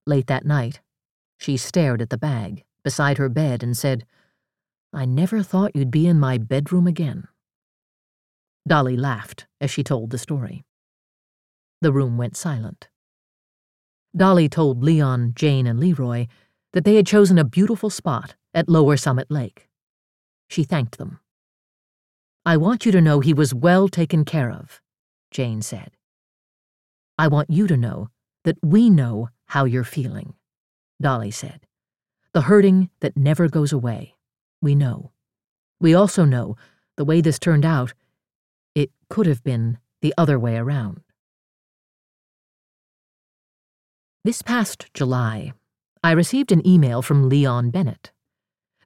[0.06, 0.80] Late that night,
[1.36, 4.06] she stared at the bag beside her bed and said,
[4.96, 7.28] I never thought you'd be in my bedroom again.
[8.66, 10.64] Dolly laughed as she told the story.
[11.82, 12.88] The room went silent.
[14.16, 16.28] Dolly told Leon, Jane, and Leroy
[16.72, 19.68] that they had chosen a beautiful spot at Lower Summit Lake.
[20.48, 21.20] She thanked them.
[22.46, 24.80] I want you to know he was well taken care of,
[25.30, 25.90] Jane said.
[27.18, 28.08] I want you to know
[28.44, 30.32] that we know how you're feeling,
[31.02, 31.66] Dolly said.
[32.32, 34.15] The hurting that never goes away.
[34.66, 35.12] We know.
[35.78, 36.56] We also know
[36.96, 37.94] the way this turned out,
[38.74, 41.02] it could have been the other way around.
[44.24, 45.52] This past July,
[46.02, 48.10] I received an email from Leon Bennett.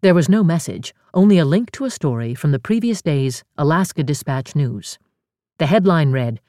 [0.02, 4.02] There was no message, only a link to a story from the previous day's Alaska
[4.02, 4.98] Dispatch News.
[5.58, 6.42] The headline read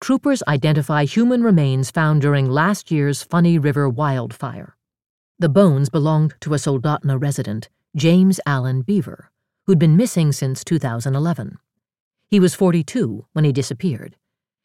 [0.00, 4.76] Troopers identify human remains found during last year's Funny River wildfire.
[5.40, 9.30] The bones belonged to a Soldotna resident, James Allen Beaver,
[9.66, 11.58] who'd been missing since 2011.
[12.28, 14.16] He was 42 when he disappeared.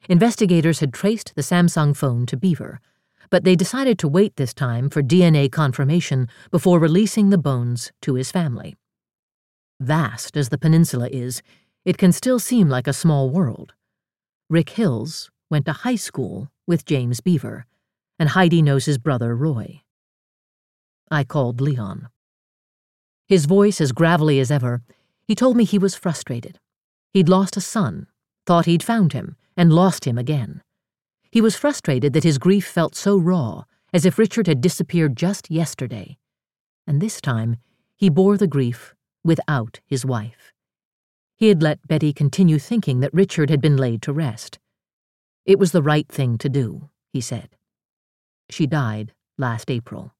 [0.09, 2.79] Investigators had traced the Samsung phone to Beaver
[3.33, 8.13] but they decided to wait this time for DNA confirmation before releasing the bones to
[8.13, 8.75] his family.
[9.79, 11.41] Vast as the peninsula is,
[11.83, 13.73] it can still seem like a small world.
[14.51, 17.65] Rick Hills went to high school with James Beaver,
[18.19, 19.81] and Heidi knows his brother Roy.
[21.09, 22.09] I called Leon.
[23.33, 24.83] His voice as gravelly as ever,
[25.27, 26.59] he told me he was frustrated.
[27.13, 28.05] He'd lost a son,
[28.45, 30.61] thought he'd found him, and lost him again.
[31.31, 35.49] He was frustrated that his grief felt so raw, as if Richard had disappeared just
[35.49, 36.19] yesterday.
[36.85, 37.55] And this time,
[37.95, 40.53] he bore the grief without his wife.
[41.35, 44.59] He had let Betty continue thinking that Richard had been laid to rest.
[45.43, 47.49] It was the right thing to do, he said.
[48.51, 50.13] She died last April.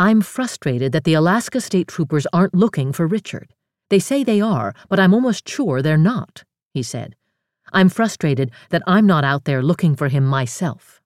[0.00, 3.52] I'm frustrated that the Alaska State Troopers aren't looking for Richard.
[3.90, 6.42] They say they are, but I'm almost sure they're not,
[6.72, 7.16] he said.
[7.70, 11.02] I'm frustrated that I'm not out there looking for him myself.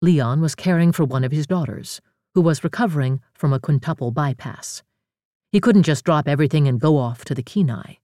[0.00, 2.00] Leon was caring for one of his daughters,
[2.34, 4.84] who was recovering from a quintuple bypass.
[5.50, 7.94] He couldn't just drop everything and go off to the Kenai.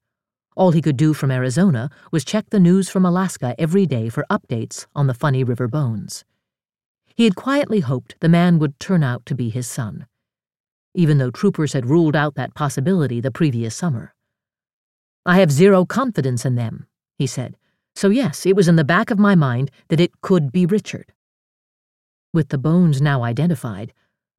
[0.56, 4.26] All he could do from Arizona was check the news from Alaska every day for
[4.28, 6.24] updates on the Funny River bones.
[7.16, 10.06] He had quietly hoped the man would turn out to be his son,
[10.94, 14.14] even though troopers had ruled out that possibility the previous summer.
[15.26, 16.86] I have zero confidence in them,
[17.18, 17.56] he said.
[17.94, 21.12] So, yes, it was in the back of my mind that it could be Richard.
[22.32, 23.92] With the bones now identified,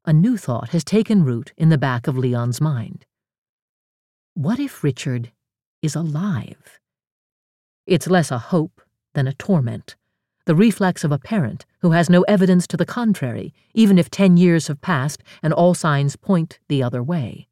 [0.05, 3.05] a new thought has taken root in the back of Leon's mind.
[4.33, 5.31] What if Richard
[5.81, 6.79] is alive?
[7.85, 8.81] It's less a hope
[9.13, 9.95] than a torment,
[10.51, 14.35] the reflex of a parent who has no evidence to the contrary, even if ten
[14.35, 17.47] years have passed and all signs point the other way.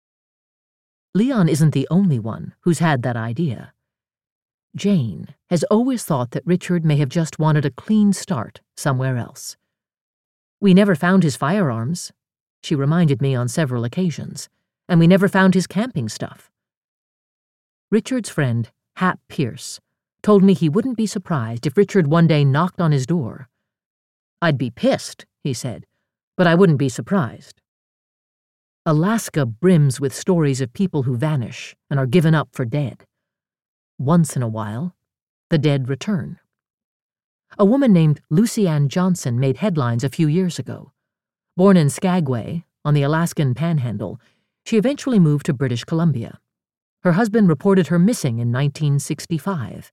[1.16, 3.72] Leon isn't the only one who's had that idea.
[4.76, 9.56] Jane has always thought that Richard may have just wanted a clean start somewhere else.
[10.60, 12.12] We never found his firearms,
[12.62, 14.50] she reminded me on several occasions,
[14.90, 16.52] and we never found his camping stuff.
[17.90, 19.80] Richard's friend, Hap Pierce,
[20.22, 23.50] told me he wouldn't be surprised if Richard one day knocked on his door.
[24.42, 25.86] I'd be pissed, he said,
[26.38, 27.62] but I wouldn't be surprised.
[28.86, 33.06] Alaska brims with stories of people who vanish and are given up for dead.
[33.98, 34.96] Once in a while,
[35.50, 36.40] the dead return.
[37.58, 40.92] A woman named Lucy Ann Johnson made headlines a few years ago.
[41.58, 44.22] Born in Skagway, on the Alaskan Panhandle,
[44.66, 46.40] she eventually moved to British Columbia.
[47.04, 49.92] Her husband reported her missing in 1965,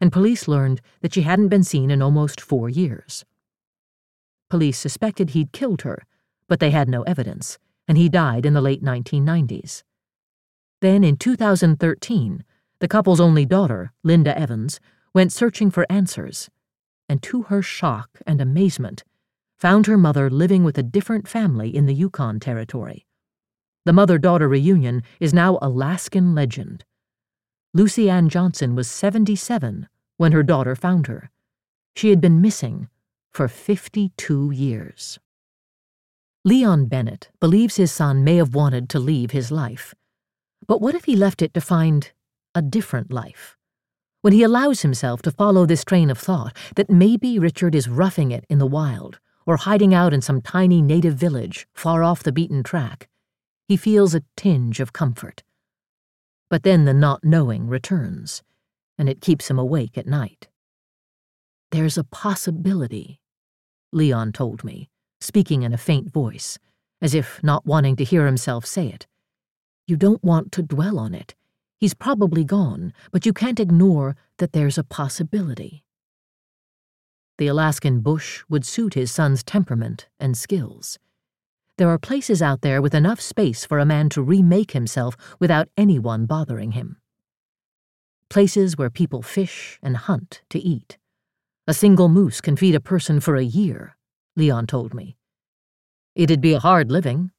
[0.00, 3.24] and police learned that she hadn't been seen in almost four years.
[4.48, 6.04] Police suspected he'd killed her,
[6.48, 9.82] but they had no evidence, and he died in the late 1990s.
[10.80, 12.44] Then, in 2013,
[12.78, 14.78] the couple's only daughter, Linda Evans,
[15.14, 16.50] went searching for answers,
[17.08, 19.02] and to her shock and amazement,
[19.56, 23.06] found her mother living with a different family in the Yukon Territory.
[23.86, 26.84] The mother daughter reunion is now Alaskan legend.
[27.76, 31.30] Lucy Ann Johnson was 77 when her daughter found her.
[31.94, 32.88] She had been missing
[33.34, 35.18] for 52 years.
[36.42, 39.94] Leon Bennett believes his son may have wanted to leave his life.
[40.66, 42.10] But what if he left it to find
[42.54, 43.58] a different life?
[44.22, 48.30] When he allows himself to follow this train of thought that maybe Richard is roughing
[48.30, 52.32] it in the wild or hiding out in some tiny native village far off the
[52.32, 53.06] beaten track,
[53.68, 55.42] he feels a tinge of comfort.
[56.48, 58.42] But then the not knowing returns,
[58.98, 60.48] and it keeps him awake at night.
[61.70, 63.20] There's a possibility,
[63.92, 64.88] Leon told me,
[65.20, 66.58] speaking in a faint voice,
[67.02, 69.06] as if not wanting to hear himself say it.
[69.86, 71.34] You don't want to dwell on it.
[71.78, 75.84] He's probably gone, but you can't ignore that there's a possibility.
[77.38, 80.98] The Alaskan bush would suit his son's temperament and skills.
[81.78, 85.68] There are places out there with enough space for a man to remake himself without
[85.76, 86.96] anyone bothering him.
[88.30, 90.96] Places where people fish and hunt to eat.
[91.66, 93.96] A single moose can feed a person for a year,
[94.36, 95.16] Leon told me.
[96.14, 97.30] It'd be a hard living.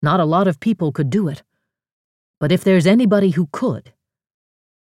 [0.00, 1.42] Not a lot of people could do it.
[2.40, 3.92] But if there's anybody who could,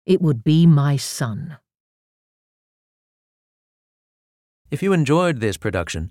[0.07, 1.57] it would be my son.
[4.71, 6.11] If you enjoyed this production,